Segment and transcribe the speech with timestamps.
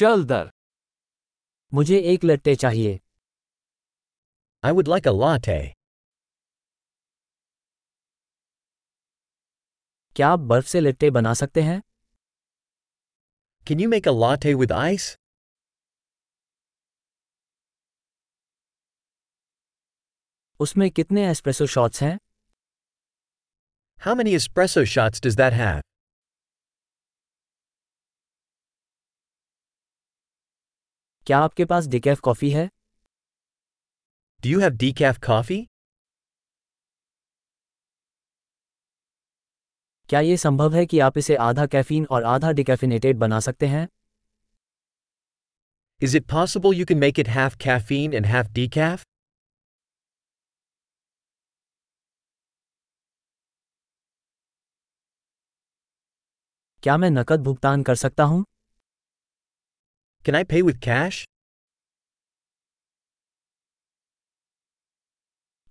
[0.00, 0.50] चल दर।
[1.72, 3.00] मुझे एक लट्टे चाहिए।
[4.64, 5.10] I would like a
[5.48, 5.74] latte
[10.16, 11.80] क्या आप बर्फ़ से लट्टे बना सकते हैं?
[13.68, 14.12] Can you make a
[14.44, 15.10] latte with ice
[20.60, 22.18] उसमें कितने एस्प्रेसो शॉट्स हैं?
[24.00, 25.82] How many espresso shots does that have
[31.30, 32.64] क्या आपके पास डिकैफ कॉफ़ी है?
[34.42, 35.58] Do you have decaf coffee
[40.08, 43.86] क्या यह संभव है कि आप इसे आधा कैफीन और आधा डिकैफिनेटेड बना सकते हैं?
[46.00, 49.04] Is it possible you can make it have caffeine and have decaf
[56.82, 58.44] क्या मैं नकद भुगतान कर सकता हूँ?
[60.24, 61.24] Can I pay with cash?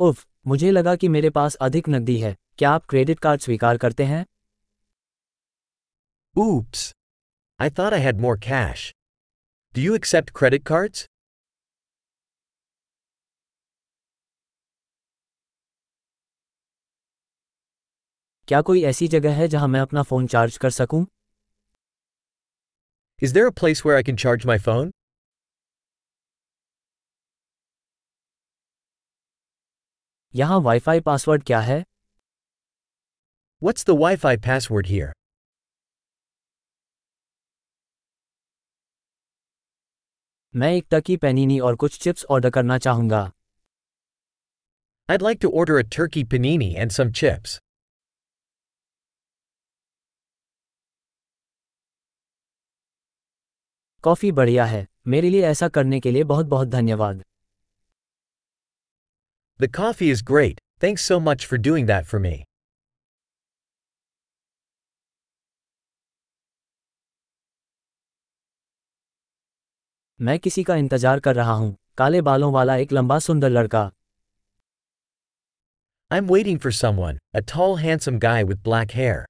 [0.00, 4.04] उफ मुझे लगा कि मेरे पास अधिक नकदी है क्या आप क्रेडिट कार्ड स्वीकार करते
[4.04, 4.24] हैं
[6.36, 6.82] Oops.
[7.60, 8.82] I thought I had more cash.
[9.74, 11.06] Do you accept credit cards?
[18.48, 21.06] क्या कोई ऐसी जगह है जहाँ मैं अपना फ़ोन चार्ज कर सकूँ
[23.21, 24.91] Is there a place where I can charge my phone?
[30.35, 31.83] यहाँ वाईफाई पासवर्ड क्या है
[33.61, 35.11] What's the Wi Fi password here?
[40.55, 43.31] मैं एक टकी पैनीनी और कुछ चिप्स ऑर्डर करना चाहूंगा
[45.09, 47.59] I'd like to order a turkey panini and some chips.
[54.04, 57.22] Coffee बढ़िया है। मेरे लिए ऐसा करने के लिए बहुत बहुत धन्यवाद।
[59.60, 62.42] The coffee is great thank so much for doing that for me
[70.20, 73.82] मैं किसी का इंतज़ार कर रहा हूँ। काले बालों वाला एक लंबा सुंदर लड़का।
[76.10, 79.24] I am waiting for someone a tall handsome guy with black hair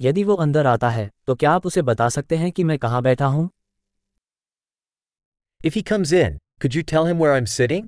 [0.00, 3.02] यदि वो अंदर आता है तो क्या आप उसे बता सकते हैं कि मैं कहाँ
[3.02, 3.48] बैठा हूँ
[5.60, 7.86] If he comes in, could you tell him where I'm sitting?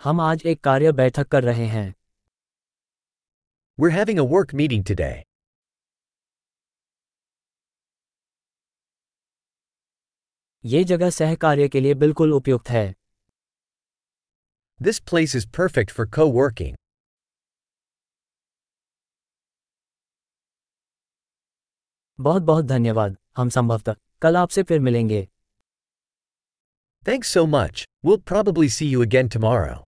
[0.00, 1.92] हम आज एक कार्य बैठक कर रहे हैं
[3.78, 5.14] We're having a work meeting today.
[10.64, 12.94] ये जगह सहकार्य के लिए बिल्कुल उपयुक्त है
[14.79, 16.75] This place is perfect for co working.
[22.19, 25.27] बहुत बहुत धन्यवाद हम संभवतः कल आपसे फिर मिलेंगे
[27.03, 29.84] Thanks so much, we'll probably see you again tomorrow.